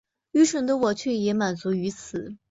[0.31, 2.35] 愚蠢的我却也满足於此